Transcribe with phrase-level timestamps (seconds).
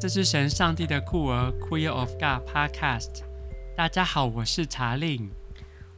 [0.00, 3.24] 这是神上帝的酷儿 Queer of God Podcast。
[3.76, 5.28] 大家好，我是查令，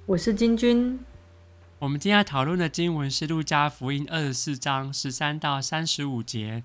[0.06, 0.98] 我是金君。
[1.78, 6.64] 我们今天要讨论的经文是《路加福音》二十四章十三到三十五节。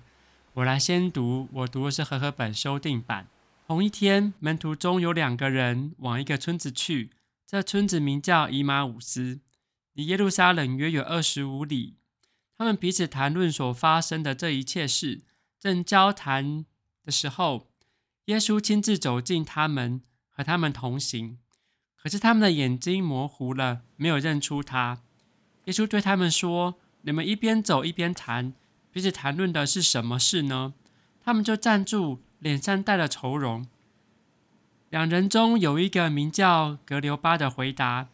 [0.54, 3.28] 我来先读，我读的是和合本修订版。
[3.66, 7.10] 同一天，门徒中有两个人往一个村子去，
[7.46, 9.40] 这村子名叫以马忤斯，
[9.92, 11.96] 离耶路撒冷约有二十五里。
[12.56, 15.20] 他们彼此谈论所发生的这一切事，
[15.60, 16.64] 正交谈
[17.06, 17.68] 的时候，
[18.24, 21.38] 耶稣亲自走进他们，和他们同行。
[21.94, 24.98] 可是他们的眼睛模糊了，没有认出他。
[25.64, 28.52] 耶稣对他们说：“你们一边走一边谈，
[28.90, 30.74] 彼此谈论的是什么事呢？”
[31.22, 33.66] 他们就站住，脸上带了愁容。
[34.90, 38.08] 两人中有一个名叫格流巴的回答：“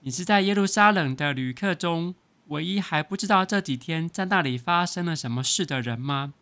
[0.00, 2.14] 你是在耶路撒冷的旅客中。”
[2.48, 6.32] 唯一还不知道这几天在那里发生了什么事的人吗？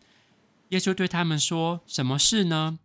[0.70, 2.78] 耶稣对他们说：“什么事呢？”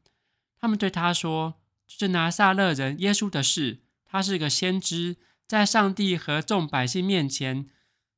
[0.60, 3.82] 他们对他说：“就是拿撒勒人耶稣的事。
[4.06, 7.68] 他是个先知，在上帝和众百姓面前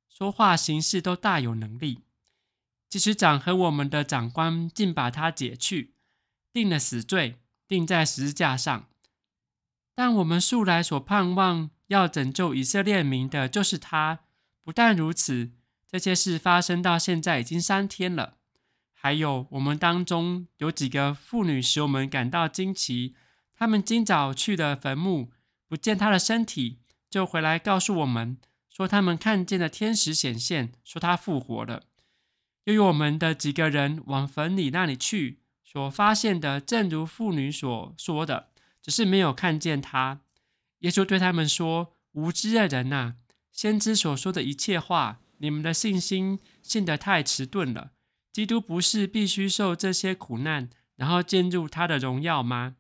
[0.10, 2.02] 说话行事都大有能力。
[2.90, 5.96] 即使长和我们的长官竟把他解去，
[6.52, 8.88] 定了死罪，钉在十字架上。
[9.96, 14.22] 但我们素来所盼望要拯救以色列民的，就是他。”
[14.64, 15.52] 不但如此，
[15.92, 18.38] 这些事发生到现在已经三天了。
[19.04, 23.18] 还有，我们当中有几个妇女使我们感到惊奇。
[23.54, 25.30] 她们今早去的坟墓，
[25.68, 28.38] 不见他的身体，就回来告诉我们
[28.70, 31.84] 说，他们看见了天使显现，说他复活了。
[32.64, 40.22] 又有我们的几个人往坟里那里去，所发现的正如妇女所说的，只是没有看见他。
[40.80, 43.16] 耶稣对他们说：“无知的人呐！”
[43.52, 47.92] 先知所说的一切话，你们的信心信得太迟钝了。
[48.34, 52.76] 基督不是必须受这些苦难，然后进入他的荣耀吗？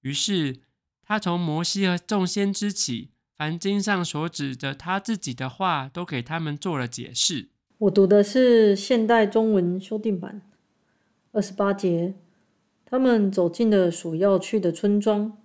[0.00, 0.62] 于是
[1.02, 7.50] 他从摩西和众先知起，凡经上所指的他自己的话，都给他们做了解释。
[7.76, 10.40] 我读的是现代中文修订版，
[11.32, 12.14] 二十八节，
[12.86, 15.36] 他们走进了所要去的村庄，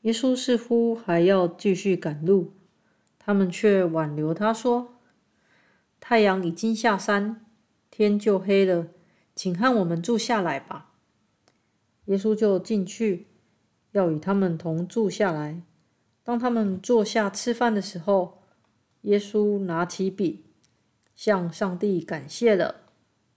[0.00, 2.54] 耶稣似乎还要继续赶路。
[3.18, 4.94] 他们却挽留他说
[6.00, 7.44] ：“太阳已经下山，
[7.92, 8.88] 天就黑了，
[9.36, 10.94] 请和我们住下来吧。”
[12.06, 13.28] 耶稣就进去，
[13.92, 15.62] 要与他们同住下来。
[16.24, 18.42] 当他们坐下吃饭的时候，
[19.02, 20.42] 耶稣拿起饼，
[21.14, 22.76] 向上帝感谢了，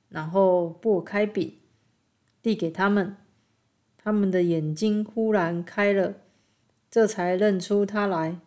[0.09, 1.57] 然后擘开饼，
[2.41, 3.17] 递给他们。
[3.97, 6.15] 他们的眼睛忽然开了，
[6.89, 8.39] 这才认出他来。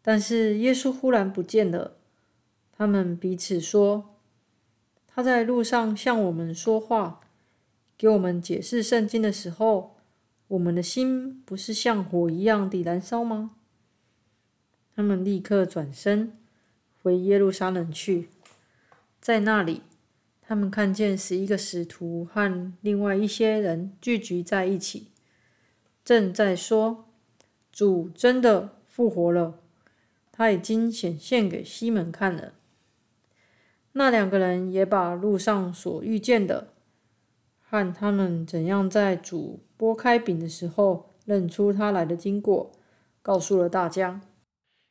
[0.00, 1.96] 但是耶稣忽然不见了，
[2.72, 4.15] 他们彼此说
[5.16, 7.22] ：“他在路上向我们说话，
[7.96, 9.96] 给我们解释圣经的时候，
[10.48, 13.52] 我们的心不是像火一样的燃烧吗？”
[14.94, 16.36] 他们立刻转身
[17.02, 18.28] 回耶路撒冷去，
[19.18, 19.80] 在那里，
[20.42, 25.06] 他们看见十一个使徒和另外一些人聚集在一起，
[26.04, 27.06] 正在说
[27.72, 29.60] ：“主真的复活了。”
[30.30, 32.52] 他已经显现给西门看了。
[33.98, 36.74] 那两个人也把路上所遇见的，
[37.58, 42.72] 和他们怎样在主拨开饼的时候认出他来的经过，
[43.22, 44.20] 告诉了大家。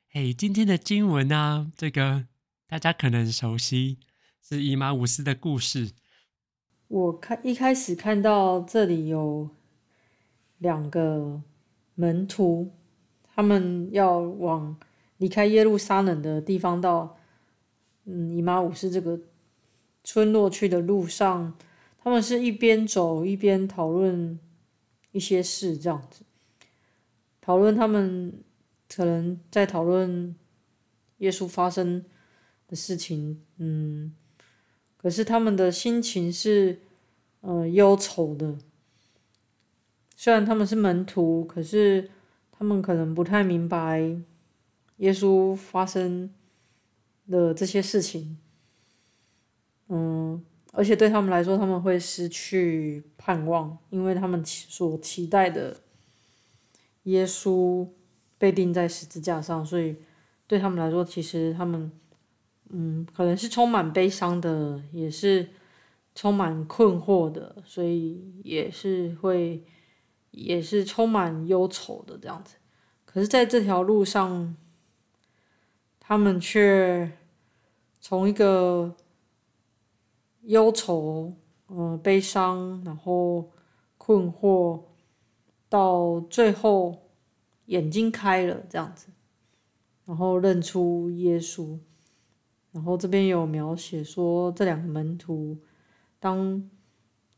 [0.10, 2.26] 嘿，今天的经文呢、啊，这个
[2.68, 4.00] 大家可能熟悉，
[4.42, 5.92] 是以马忤斯的故事。
[6.88, 9.52] 我看一开始看到这里有
[10.58, 11.44] 两个
[11.94, 12.72] 门徒，
[13.36, 14.76] 他们要往。
[15.18, 17.16] 离开耶路撒冷的地方到，
[18.06, 19.20] 嗯，以马忤斯这个
[20.04, 21.58] 村落去的路上，
[21.98, 24.40] 他们是一边走一边讨论
[25.12, 26.24] 一些事，这样子，
[27.42, 28.34] 讨论他们
[28.88, 30.36] 可能在讨论
[31.18, 32.06] 耶稣发生
[32.68, 34.14] 的事情，嗯，
[34.98, 36.80] 可是他们的心情是
[37.42, 38.56] 呃忧愁的，
[40.16, 42.10] 虽然他们是门徒，可是
[42.52, 44.16] 他们可能不太明白。
[44.98, 46.34] 耶稣发生
[47.30, 48.38] 的这些事情，
[49.90, 55.78] 嗯，而且对他们来说，他们会失去盼望，因为他们所期待的
[57.04, 57.88] 耶稣
[58.38, 59.96] 被钉在十字架上，所以
[60.48, 61.92] 对他们来说，其实他们，
[62.70, 65.50] 嗯，可能是充满悲伤的，也是
[66.14, 69.64] 充满困惑的，所以也是会，
[70.32, 72.56] 也是充满忧愁的这样子。
[73.06, 74.56] 可是，在这条路上，
[76.08, 77.12] 他们却
[78.00, 78.96] 从一个
[80.44, 81.34] 忧愁、
[81.68, 83.52] 嗯、呃、悲伤，然后
[83.98, 84.84] 困惑，
[85.68, 87.10] 到最后
[87.66, 89.08] 眼睛开了这样子，
[90.06, 91.80] 然后认出耶稣。
[92.72, 95.58] 然后这边有描写说，这两个门徒
[96.20, 96.70] 当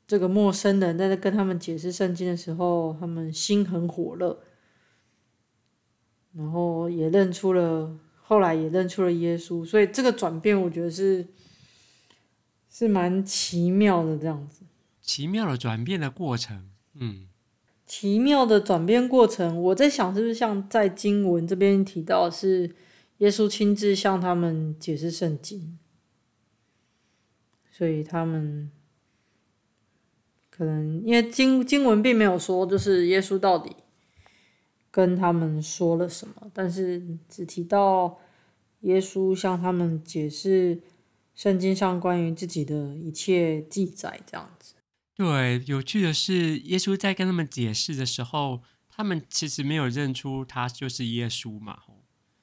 [0.05, 4.41] 这个陌生人在跟他们解释圣经的时候，他们心很火热，
[6.33, 7.97] 然后也认出了，
[8.27, 9.65] 后来也认出了耶稣。
[9.65, 11.25] 所以这个转变，我觉得是
[12.69, 14.65] 是蛮奇妙的这样子。
[15.01, 17.29] 奇妙的转变的过程，嗯，
[17.85, 22.75] 奇妙的转变过程，我在想是不是像在经文这边提到，是
[23.19, 25.79] 耶稣亲自向他们解释圣经，
[27.71, 28.69] 所以他们
[30.49, 33.73] 可能因为经经文并没有说，就是耶稣到底
[34.97, 38.17] 跟他们说了什么，但是只提到
[38.79, 40.81] 耶稣向他们解释
[41.35, 44.73] 圣经上关于自己的一切记载，这样子。
[45.13, 51.77] 对，有趣的是，耶稣在跟他们解释的时候，他们其实没有认出他就是耶稣嘛。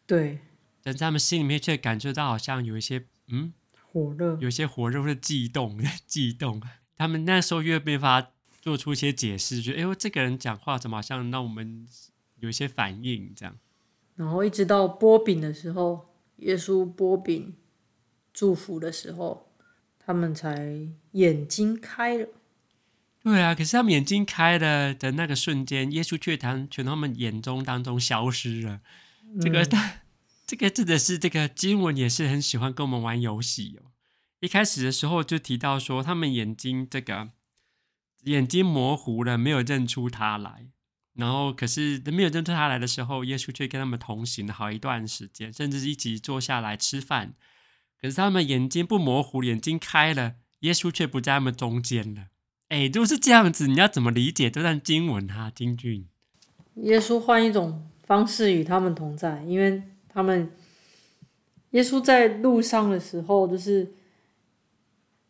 [0.06, 0.38] 对，
[0.80, 3.52] 但在他们心里面却感觉到好像有一些嗯
[3.90, 5.76] 火热，有一些火热或者悸动，
[6.06, 6.62] 悸动。
[6.96, 8.30] 他们那时候越没法
[8.60, 11.84] 做出一些解释，觉得哎呦，这个人讲话怎么好像让我们
[12.44, 13.56] 有一些反应这样。
[14.14, 17.54] 然后一直到波饼的时候，耶稣波饼
[18.32, 19.50] 祝福的时候，
[19.98, 22.28] 他们才眼睛开了。
[23.22, 28.80] 对啊，可是他们眼睛开了的那个瞬间，耶稣却从从他们眼中当中消失了。
[29.22, 29.66] 嗯、这个，
[30.46, 33.90] 这个真的是这个经文也是很喜欢跟我们玩游戏哦。
[34.40, 37.30] 一开始的时候就提到说，他们眼睛这个
[38.24, 40.68] 眼睛模糊了，没有认出他来。
[41.14, 47.34] 然后，可是没有认出他来的时候，耶稣却跟他们同行了好一段时间，甚至一起坐下来吃饭。
[48.00, 52.26] 可是他们眼睛不模糊，眼睛开了，耶稣却不在他们中间了。
[52.68, 55.52] 哎，就是这样子，你要怎么理解这段经文哈、啊？
[55.54, 56.06] 金句，
[56.74, 60.50] 耶稣换一种方式与他们同在，因为他们
[61.70, 63.94] 耶稣在路上的时候，就是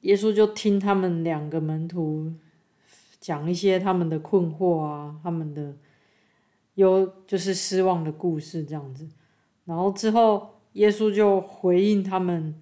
[0.01, 2.33] 耶稣就听他们两个门徒
[3.25, 5.75] 讲一些他们的困惑啊，他们的
[6.75, 9.09] 有就是失望的故事这样子，
[9.65, 12.61] 然后之后耶稣就回应他们，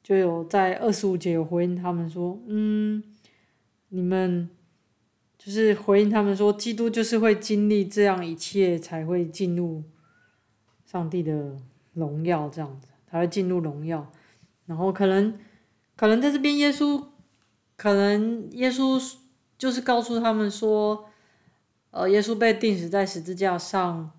[0.00, 3.02] 就有在二十五节有回应他们说，嗯。
[3.94, 4.48] 你们
[5.36, 9.82] 就是回应他们说，基督就是会经历这样一切，才会进入
[10.86, 11.58] 上帝的
[11.92, 14.10] 荣耀，这样子才会进入荣耀。
[14.64, 15.38] 然后可能，
[15.94, 17.04] 可能在这边，耶稣
[17.76, 18.98] 可能耶稣
[19.62, 21.08] 就是告诉他们说，
[21.92, 24.10] 呃，耶稣被钉死在十字架上，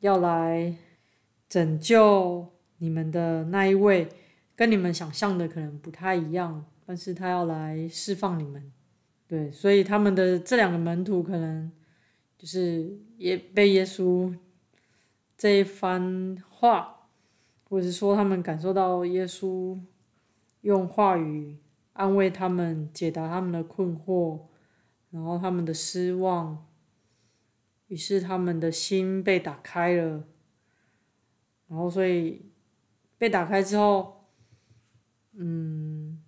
[0.00, 0.74] 要来
[1.46, 2.46] 拯救
[2.78, 4.08] 你们的那一位，
[4.56, 8.72] 跟你们想象的可能不太一样，但是他要来释放你们。
[9.28, 11.70] 对，所以他们的这两个门徒可能
[12.38, 14.34] 就是也被耶稣
[15.36, 17.08] 这一番话，
[17.68, 19.78] 或者是说他们感受到耶稣
[20.62, 21.58] 用话语
[21.92, 24.38] 安慰他们，解答他们的困惑，
[25.12, 26.66] 然后他们的失望，
[27.86, 30.24] 于是他们的心被打开了，
[31.68, 32.42] 然后所以
[33.16, 34.24] 被打开之后，
[35.34, 36.18] 嗯。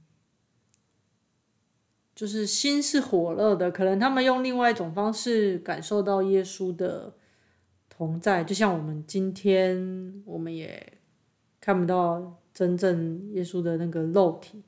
[2.15, 7.13] 就是心是火热的，可能他们用另外一种方式感受到耶稣的
[7.89, 11.01] 同在，就像我们今天我们也
[11.61, 14.63] 看不到真正耶稣的那个肉体，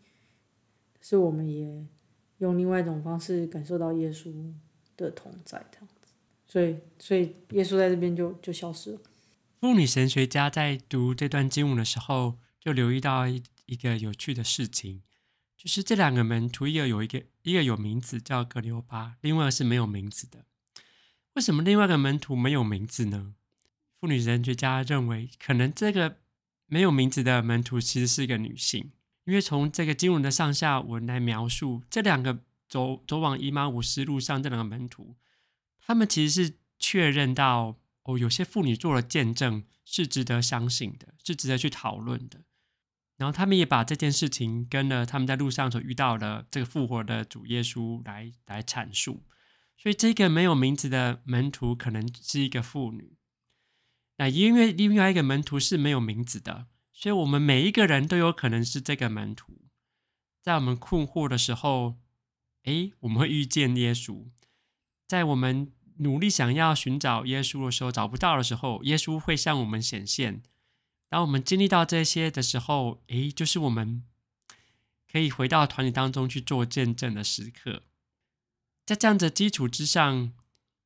[1.00, 1.86] 是我们也
[2.38, 4.52] 用另外一种方式感受到耶稣
[4.96, 5.94] 的同在，这样子。
[6.46, 9.00] 所以，所以耶稣在这边就就消失了。
[9.60, 15.02] 妇女神学家在读这段经文的时候，就留意到一一个有趣的事情。
[15.56, 20.44] 就是这两个门徒，一个有一个一个有名字叫格留巴，另外是没有名字的。
[21.32, 23.34] 为什么另外一个门徒没有名字呢？
[23.98, 26.18] 妇女神学家认为，可能这个
[26.66, 28.92] 没有名字的门徒其实是一个女性，
[29.26, 35.16] 因为从这个经文的上下文来描述，这两个走走往以马忤斯路上这两个门徒，
[35.78, 42.44] 他们其实是确认到哦，有些妇女做了见证，是值得相信的，是值得去讨论的。
[43.16, 49.22] 然后他们也把这件事情跟了他们在路上所遇到的这个复活的主耶稣来来阐述，
[49.76, 53.16] 所以这个没有名字的门徒可能是一个妇女。
[54.18, 56.66] 那因为另外一个门徒是没有名字的，
[56.98, 59.58] 所以我们每一个人都有可能是这个门徒。
[60.40, 61.96] 在我们困惑的时候，
[62.62, 64.30] 诶，我们会遇见耶稣；
[65.06, 70.42] 在我们努力想要寻找耶稣的时候，找不到的时候，耶稣会向我们显现。
[71.10, 74.02] 当我们经历到这些的时候，诶，就是我们
[75.12, 77.82] 可以回到团体当中去做见证的时刻。
[78.86, 80.32] 在这样的基础之上，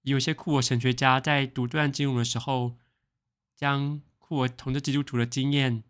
[0.03, 2.77] 有些库尔神学家在读这段经文的时候，
[3.55, 5.85] 将库尔统治基督徒的经验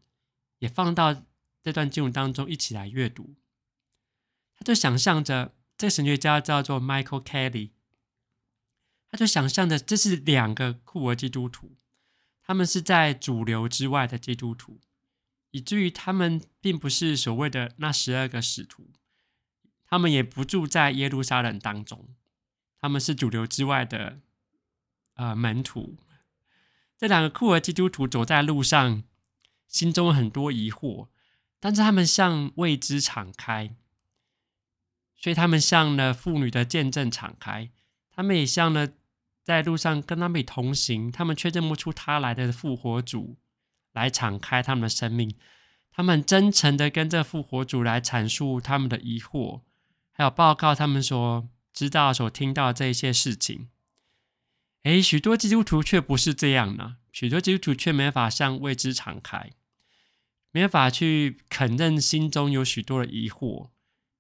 [0.61, 1.27] 也放到
[1.63, 3.35] 这段经文当中一起来阅读。
[4.55, 7.73] 他就想象着，这神学家叫做 Michael Kelly，
[9.11, 11.77] 他就想象着这是两个库尔基督徒，
[12.43, 14.81] 他们是在主流之外的基督徒，
[15.51, 18.91] 以至于他们并不是所谓的那十二个使徒。
[19.87, 22.15] 他们也不住在耶路撒冷当中，
[22.79, 24.21] 他们是主流之外的
[25.15, 25.97] 呃门徒。
[26.97, 29.03] 这两个库尔基督徒走在路上，
[29.71, 31.07] 心中很多疑惑，
[31.59, 33.75] 但是他们向未知敞开，
[35.17, 37.71] 所以他们向了妇女的见证敞开，
[38.11, 38.89] 他们也向了
[39.45, 43.37] 在路上跟他们同行，他们却认不出他来的复活主
[43.93, 45.35] 来敞开他们的生命。
[45.93, 49.63] 他们真诚的跟这复活主来阐述他们的疑惑。
[50.13, 53.69] 还有报告他们所知道、所听到这些事情。
[54.83, 56.97] 诶，许多基督徒却不是这样呢。
[57.13, 59.51] 许多基督徒却没法向未知敞开，
[60.53, 63.71] 没法去肯认心中有许多的疑惑，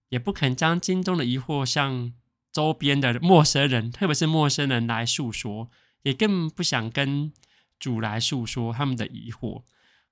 [0.08, 2.12] 也不肯将心中的疑惑向
[2.52, 5.70] 周边的陌生人，特别是陌生人来诉说，
[6.02, 7.32] 也更不想跟
[7.78, 9.62] 主来诉说他们的疑惑。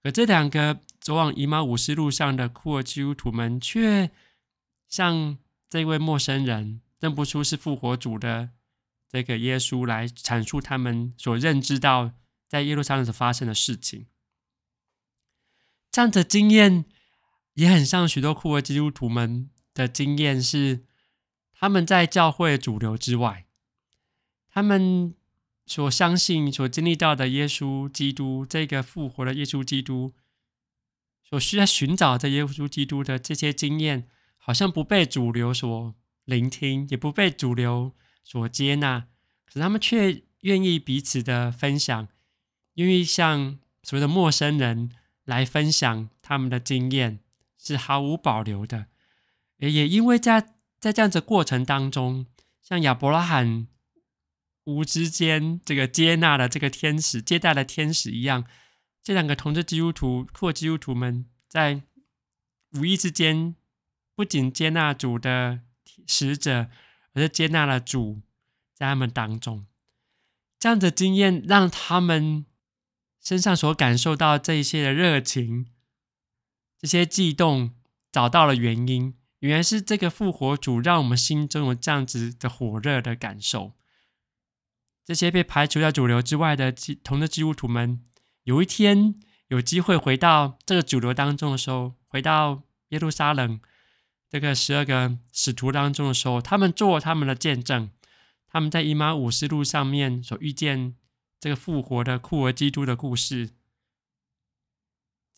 [0.03, 4.11] 可这两个走往以马忤斯路上的库尔基督徒们，却
[4.89, 5.39] 像。
[5.71, 8.53] 这位陌生人认不出是复活主的
[9.11, 12.13] 这个耶稣来阐述他们所认知到
[12.49, 14.07] 在耶路撒冷所发生的事情，
[15.99, 16.85] 这样的经验
[17.55, 20.85] 也很像许多库尔基督徒们的经验，是
[21.53, 23.47] 他们在教会主流之外，
[24.49, 25.13] 他们
[25.67, 30.15] 所相信、所经历到的耶稣基督这个复活的耶稣基督，
[31.29, 34.07] 所需要寻找的耶稣基督的这些经验。
[34.37, 39.09] 好像不被主流所聆听，也不被主流所接纳，
[39.45, 42.07] 可是他们却愿意彼此的分享，
[42.75, 44.91] 愿意向所谓的陌生人
[45.29, 47.21] 来分享他们的经验，
[47.59, 48.87] 是毫无保留的。
[49.59, 52.25] 也因为在在这样子过程当中，
[52.63, 53.69] 像亚伯拉罕
[54.65, 58.47] 无之间这个接纳了这个天使接待了天使一样，
[59.03, 61.83] 这两个同志基督徒或基督徒们在
[62.73, 63.55] 无意之间。
[64.15, 65.61] 不仅接纳主的
[66.05, 66.71] 使者，
[67.13, 68.21] 而是接纳了主
[68.75, 69.65] 在他们当中。
[70.59, 72.45] 这样的经验让他们
[73.29, 75.67] 身上所感受到这一些的热情、
[76.79, 77.75] 这些悸动，
[78.11, 79.19] 找到了原因。
[79.41, 83.75] 原来是这个复活主让我们心中有这样子的火热的感受。
[85.05, 86.73] 这些被排除在主流之外的
[87.05, 88.03] 同的基督徒们，
[88.45, 89.17] 有一天
[89.49, 93.61] 有机会回到这个主流当中的时候，回到耶路撒冷。
[94.31, 97.91] 这个十二个使徒当中的时候，他们做他们的见证，
[98.51, 100.95] 他们在以马忤斯路上面所遇见
[101.41, 103.51] 这个复活的库尔基督的故事，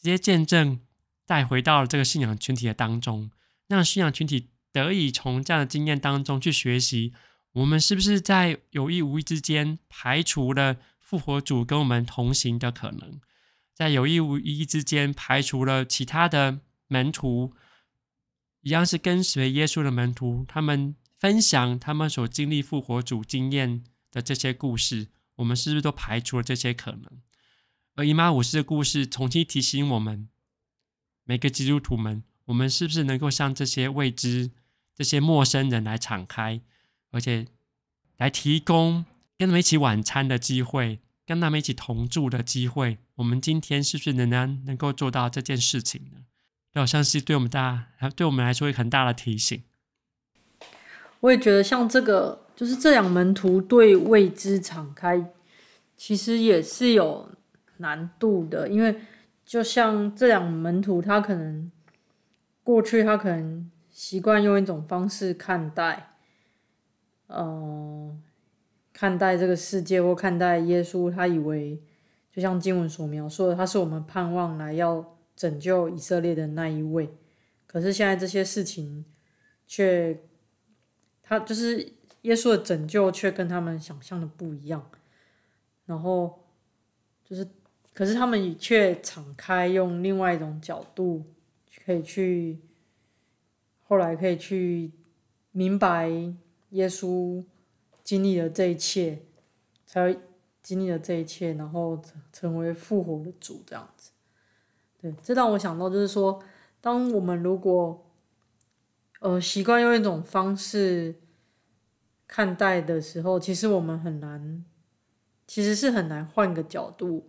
[0.01, 0.81] 这些见证
[1.27, 3.31] 带回到了这个信仰群体的当中，
[3.69, 7.13] 让信仰群体得以从这样的经验当中去学习，
[7.53, 13.21] 我们是不是在有意无意之间排除了复活主跟我们同行的可能，
[13.75, 17.55] 在有意无意之间排除了其他的门徒。
[18.63, 25.09] 一样是跟随耶稣的门徒，他们分享他们所经历复活主经验的这些故事，
[25.41, 27.21] 我们是不是都排除了这些可能？
[27.97, 30.29] 而以马忤斯的故事重新提醒我们，
[31.25, 34.53] 每个基督徒们，我们是不是能够向这些未知、
[34.95, 36.61] 这些陌生人来敞开，
[37.11, 37.47] 而且
[38.19, 39.05] 来提供
[39.37, 42.99] 跟他们一起晚餐的机会，跟他们一起同住的机会？
[43.17, 46.21] 我们今天是不是仍然能够做到这件事情呢？
[46.75, 49.63] 好像是对我们大，对我们来说一个很大的提醒。
[51.21, 55.33] 我也觉得，像这个，就是这两门徒对未知敞开，
[55.97, 57.27] 其实也是有
[57.79, 58.69] 难度的。
[58.69, 59.01] 因为
[59.47, 61.73] 就像这两门徒，他可能
[62.63, 66.17] 过去他可能习惯用一种方式看待，
[67.29, 68.23] 嗯、
[68.93, 71.83] 看待这个世界或看待耶稣，他以为
[72.31, 75.17] 就像经文所描述的，他是我们盼望来要。
[75.37, 77.09] 拯救以色列的那一位，
[77.67, 79.07] 可是现在这些事情
[79.67, 80.21] 却，
[81.23, 84.91] 他就是耶稣的拯救，却跟他们想象的不一样。
[85.87, 86.45] 然后
[87.25, 87.49] 就是，
[87.93, 91.25] 可是他们却敞开，用另外一种角度，
[91.85, 92.61] 可以去，
[93.87, 94.93] 后来可以去
[95.51, 96.09] 明白
[96.71, 97.45] 耶稣
[98.05, 99.23] 经历了这一切，
[99.87, 100.21] 才会
[100.63, 102.01] 经历了这一切，然后
[102.33, 104.13] 成为复活的主这样子。
[105.01, 106.41] 对，这让我想到，就是说，
[106.81, 108.07] 当我们如果，
[109.21, 111.15] 呃，习惯用一种方式
[112.33, 114.65] 看待的时候，其实我们很难，
[115.49, 117.29] 其实是很难换个角度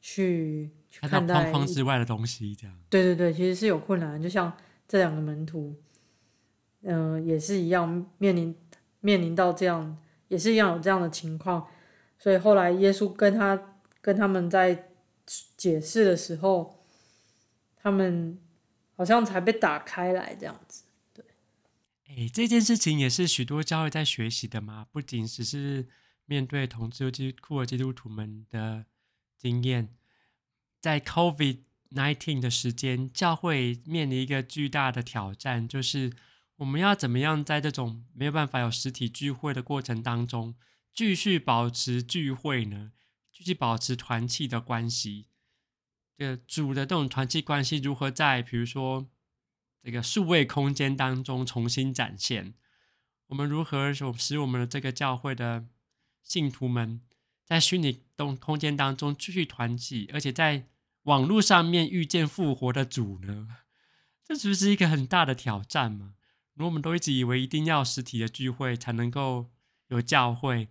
[0.00, 2.74] 去去看待框框之外的东西，这样。
[2.88, 4.20] 对对对，其实是有困难。
[4.20, 4.50] 就像
[4.88, 5.76] 这两个门徒，
[6.84, 8.56] 嗯、呃，也是一样面临
[9.00, 11.66] 面临到这样，也是一样有这样的情况。
[12.16, 14.88] 所以后来耶稣跟他跟他们在
[15.58, 16.82] 解释的时候，
[17.76, 18.38] 他们
[18.96, 20.79] 好像才被打开来这样子。
[22.20, 25.88] 对，哎，这件事情也是许多教会在学习的嘛，不仅只是
[26.26, 28.84] 面对同志基库尔基督徒们的
[29.38, 29.96] 经验，
[30.78, 36.12] 在 COVID-19 的时间，教会面临一个巨大的挑战，就是
[36.56, 40.54] 我们要怎么样在这种没有办法有实体聚会的过程当中。
[40.92, 42.92] 继续保持聚会呢？
[43.32, 45.28] 继续保持团契的关系，
[46.18, 49.08] 这主的这种团契关系如何在比如说
[49.82, 52.54] 这个数位空间当中重新展现？
[53.28, 55.66] 我们如何使我们的这个教会的
[56.22, 57.00] 信徒们
[57.44, 60.66] 在虚拟动空间当中继续团聚，而且在
[61.04, 63.48] 网络上面遇见复活的主呢？
[64.24, 66.14] 这是不是一个很大的挑战嘛？
[66.54, 69.50] 如果我们都一直以为一定要实体的聚会才能够
[69.88, 70.68] 有教会。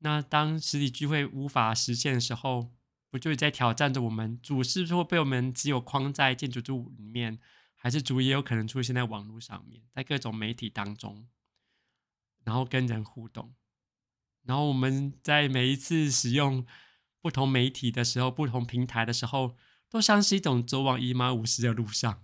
[0.00, 2.70] 那当实体聚会无法实现的时候，
[3.10, 4.38] 不就是在挑战着我们？
[4.42, 7.38] 主是不是会被我们只有框在建筑物里面，
[7.84, 11.28] 还是主也有可能出现在网络上面，在各种媒体当中，
[12.42, 13.54] 然后跟人互动？
[14.44, 16.64] 然后我们在每一次使用
[17.20, 19.54] 不同媒体的时候，不同平台的时候，
[19.90, 22.22] 都像是一种走往以马五十的路上。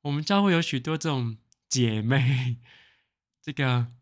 [0.00, 1.38] 我们将会有许多这种
[1.68, 2.58] 姐妹，
[3.40, 3.92] 这个。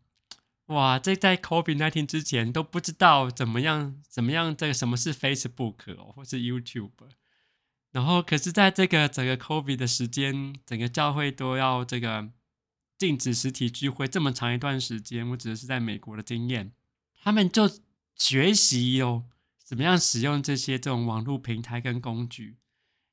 [0.65, 6.91] 哇，这在 COVID-19 之前都不知道怎么样，怎么样，这个什么是 Facebook，或是 YouTube，
[7.97, 12.29] 然后可是在这个整个 COVID 的时间，整个教会都要这个
[12.95, 16.71] 禁止实体聚会这么长一段时间，我指的是在美国的经验，
[17.23, 17.67] 他们就
[18.15, 19.23] 学习哦，
[19.63, 22.57] 怎么样使用这些这种网络平台跟工具，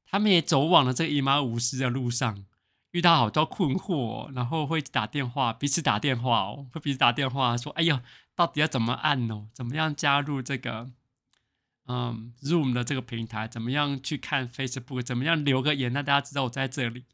[0.04, 2.44] 他们也走往了这个以马忤斯的路上。
[2.90, 7.98] 遇到好多困惑，然后会打电话，彼此打电话哦，会彼此打电话说：“哎呦，
[8.36, 9.48] 到底要怎么按哦？
[9.54, 10.90] 怎么样加入这个
[11.86, 13.46] 嗯 Zoom 的这个平台？
[13.48, 15.02] 怎么样去看 Facebook？
[15.02, 17.04] 怎么样留个言，让大家知道我在这里？”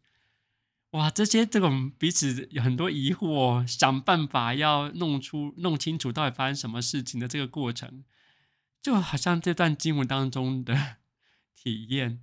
[0.93, 8.05] 哇，这些这种彼此有很多疑惑，想办法要弄出弄清楚到底发生什么事情的这个过程，
[8.83, 10.97] 就好像这段经文当中的
[11.55, 12.23] 体验，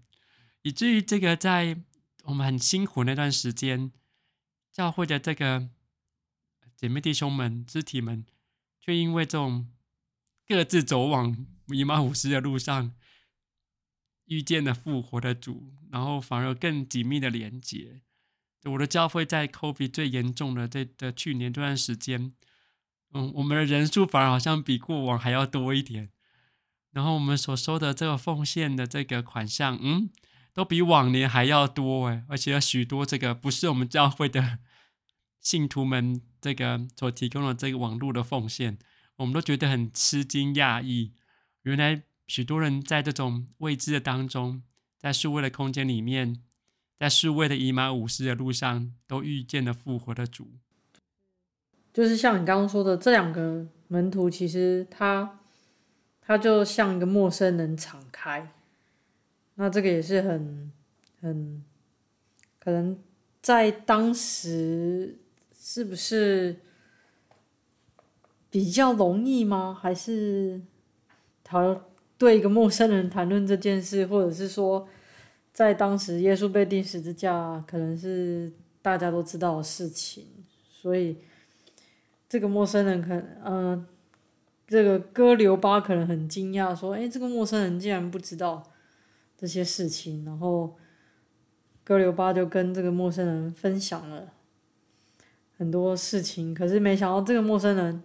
[0.61, 1.81] 以至于这个在。
[2.23, 3.89] 我们很辛苦那段时间，
[4.69, 5.69] 教会的这个
[6.75, 8.25] 姐妹弟兄们、肢体们，
[8.81, 9.69] 却因为这种
[10.47, 12.93] 各自走往以马忤斯的路上，
[14.25, 18.01] 遇见了复活的主，然后反而更紧密的连接。
[18.65, 22.33] 我的教会在 COVID 最严重的这的去年这段时间，
[23.13, 26.09] 嗯，我们的人数反而好像比过往还要多一点，
[26.91, 30.09] 然后我们所收的这个奉献的这个款项，嗯。
[30.53, 34.57] 都比往年还要多诶，而且有许多这个不是我们教会的
[35.39, 38.79] 信徒们这个所提供的这个网络的奉献，
[39.17, 41.11] 我们都觉得很吃惊讶异。
[41.63, 44.63] 原来许多人在这种未知的当中，
[44.97, 46.41] 在数位的空间里面，
[46.97, 50.51] 在数位的以马忤斯的路上，都遇见了复活的主。
[51.93, 55.39] 就是像你刚刚说的，这两个门徒其实他
[56.21, 58.51] 他就像一个陌生人敞开。
[59.55, 60.71] 那这个也是很
[61.19, 61.63] 很
[62.59, 62.99] 可能
[63.41, 65.17] 在当时
[65.59, 66.59] 是不是
[68.49, 69.77] 比较容易吗？
[69.79, 70.61] 还是
[71.43, 71.81] 他
[72.17, 74.87] 对一个陌生人谈论这件事，或者是说
[75.53, 80.25] 在当时耶稣被钉十字架，可能是大家都知道的事情，
[80.69, 81.17] 所以
[82.29, 83.87] 这个陌生人可能嗯、
[84.67, 88.63] 这个哥留巴可能很惊讶，说：“哎，这个陌生人竟然不知道。”
[89.39, 90.75] 这些事情，然后
[91.83, 94.33] 哥留巴就跟这个陌生人分享了
[95.59, 98.01] 很多事情，可是没想到这个陌生人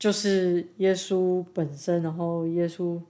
[0.00, 3.00] 就是耶稣本身，然后耶稣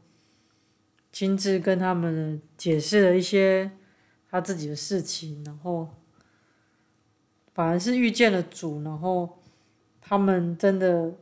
[1.10, 3.70] 亲自跟他们解释了一些
[4.28, 5.88] 他自己的事情，然后
[7.54, 9.38] 反而是遇见了主，然后
[10.02, 11.14] 他们真的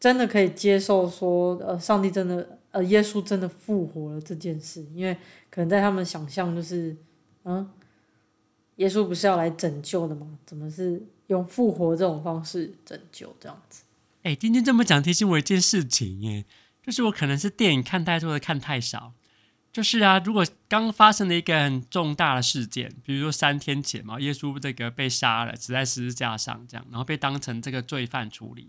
[0.00, 2.58] 真的可以接受说，呃，上帝真的。
[2.72, 5.14] 呃，耶稣真的复活了这件事，因为
[5.50, 6.96] 可能在他们想象就是，
[7.44, 7.70] 嗯，
[8.76, 10.38] 耶稣不是要来拯救的吗？
[10.46, 13.82] 怎么是用复活这种方式拯救这样子？
[14.22, 16.44] 哎，今天这么讲提醒我一件事情耶，
[16.80, 19.14] 就是我可能是电影看太多的看太少，
[19.72, 28.68] 就是啊，如果刚发生了一个很重大的事件，比如说三天前嘛，耶稣这个被杀了，死在十字架上，这样，然后被当成这个罪犯处理，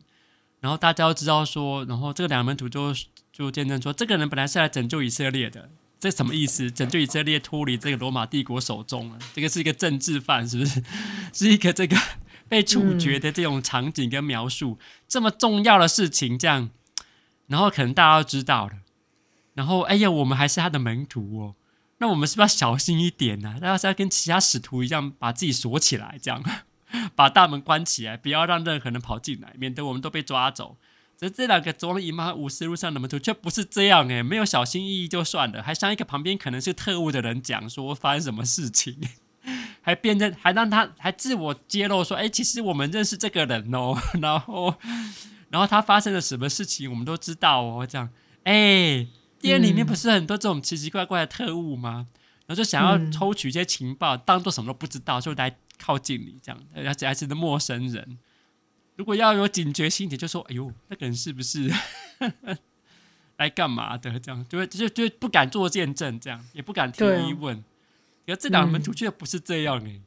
[0.59, 2.91] 然后大家都知道说，然后这个两门徒就
[3.31, 6.71] 就见证说，这个人本来是来拯救以色列的，这什么意思？
[6.71, 10.83] 拯救以色列脱离这个罗马帝国手中了，这个是一个政治犯，是不是？
[11.31, 11.95] 是一个这个
[12.53, 16.69] 被处决的这种场景跟描述，嗯、这么重要的事情，这样，
[17.47, 18.73] 然后可能大家都知道了。
[19.55, 21.55] 然后，哎呀，我们还是他的门徒哦，
[21.97, 23.55] 那我们是不是要小心一点呢？
[23.59, 26.43] 那要是要跟其他使徒一样，把自己锁起来，这样
[27.15, 30.77] 把大门关起来，不要让任何人跑进来，免得我们都被抓走。
[31.17, 38.99] 这这两个走了以马忤斯路上的门徒却不是这样哎，没有小心翼翼就算了，还向一个旁边可能是特务的人讲说发生什么事情，
[39.81, 44.73] 还辨认，还让他还自我揭露说，哎，其实我们认识这个人哦， 然后，
[45.49, 48.09] 然后他发生了什么事情，我们都知道哦，这样，
[48.43, 49.07] 哎。
[49.43, 52.07] 电影里面不是很多这种奇奇怪怪的特务吗？
[52.45, 58.17] 然后就想要抽取一些情报，当做什么都不知道，就来靠近你这样，而且还是个陌生人。
[58.95, 61.69] 如果要有警觉心，你就说：“哎呦，那个人是不是
[63.35, 67.61] 来干嘛的？”这样就会就就不敢做见证，这样也不敢提疑问。
[68.27, 70.01] 而这两个门徒却不是这样哎、欸，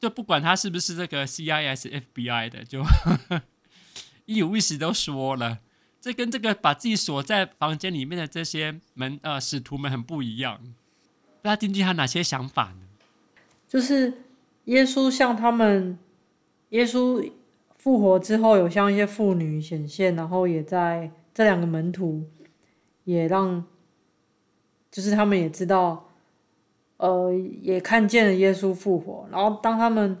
[0.00, 2.82] 就不管他是不是这个 CIS、FBI 的，就
[4.26, 5.60] 一五一十都说了。
[6.00, 10.68] 这跟这个把自己锁在房间里面的这些门呃使徒们很不一样，不
[11.44, 12.80] 知道丁丁他哪些想法呢？
[13.66, 14.12] 就是
[14.64, 15.98] 耶稣向他们，
[16.68, 17.32] 耶稣
[17.78, 22.28] 复活之后有向一些妇女显现，然后也在这两个门徒
[23.04, 23.64] 也让，
[24.90, 26.10] 就是他们也知道，
[27.04, 30.16] 呃，也看见了耶稣复活，然后当他们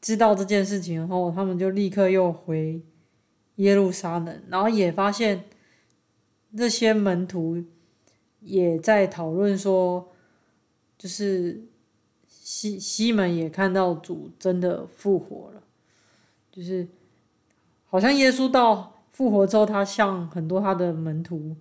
[0.00, 2.80] 知道这件事情后，他们就立刻又回。
[3.58, 5.46] 耶路撒冷，然后也发现
[6.56, 7.60] 这些门徒
[8.38, 10.12] 也在讨论说，
[10.96, 11.64] 就是
[12.28, 15.64] 西西门也看到主真的复活了，
[16.52, 16.86] 就是
[17.86, 21.56] 好像耶稣到复活之后，他向很多他的门徒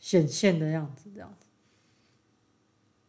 [0.00, 1.46] 显现的样子，这样子，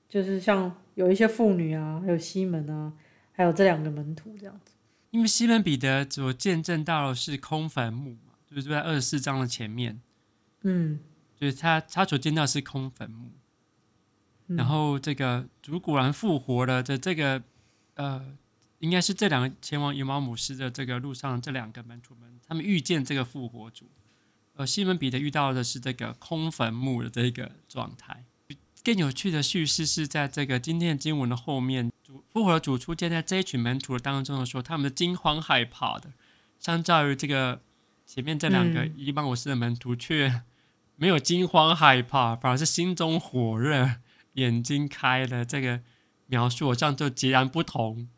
[0.10, 2.91] 就是像有一些妇女啊，还有西门啊，
[3.32, 4.74] 还有这两个门徒这样子。
[5.12, 10.02] 因为西门彼得所见证到的是空坟墓嘛，就是在二十四章的前面，
[10.62, 11.00] 嗯，
[11.36, 13.32] 就是他他所见到的是空坟墓，
[14.48, 17.41] 嗯、然后这个主果然复活了的这个，
[17.95, 18.36] 呃，
[18.80, 23.86] 应该是这两个前往以马姆斯的这个路上这两个门徒们，他们遇见这个复活主，
[24.56, 28.26] 而西门彼得遇到的是这个空坟墓的这个状态。
[28.89, 31.91] 更有趣的叙事是在这个今天的经文的后面。
[32.30, 36.12] 复活的主出现在这一群门徒当中的时候，他们的惊慌害怕的，
[36.60, 37.62] 相较于这个
[38.08, 40.41] 前面这两个以马忤斯的门徒，却
[40.95, 43.97] 没有惊慌害怕，反而是心中火热，
[44.34, 45.45] 眼睛开了。
[45.45, 45.82] 这个
[46.25, 48.10] 描述这样就截然不同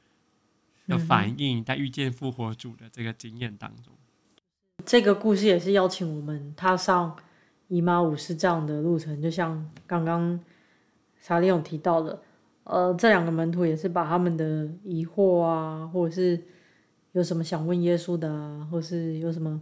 [0.87, 3.93] 的反应，在遇见复活主的这个经验当中。
[4.85, 7.17] 这个故事也是邀请我们踏上
[7.67, 10.39] 姨妈武士这样的路程，就像刚刚
[11.21, 12.21] 查理勇提到的。
[12.63, 16.39] 呃，这两个门徒也是把他们的疑惑啊，或者是
[17.13, 19.59] 有什么想问耶稣的啊，或是有什么，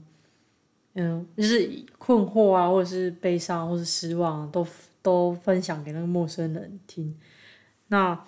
[0.93, 4.67] 嗯，就是困惑啊，或者是悲伤，或是失望，都
[5.01, 7.15] 都分享给那个陌生人听。
[7.87, 8.21] 那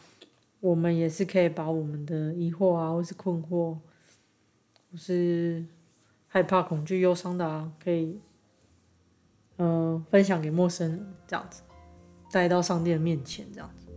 [0.62, 3.76] 我们也是可以把我们的疑惑啊，或是困惑，
[4.89, 5.65] 或是
[6.28, 8.20] 害怕、恐惧、忧伤的啊，可以，
[9.58, 11.62] 嗯、呃，分享给陌生人，这样子，
[12.32, 13.88] 带到上帝的面前，这样子。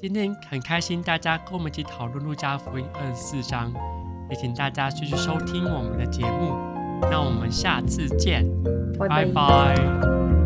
[0.00, 3.72] 今天很开心，大家跟我们一起讨论路加福音二十四章，
[4.30, 6.56] 也请大家继续收听我们的节目。
[7.02, 8.44] 那我们下次见，
[8.98, 10.41] 拜拜。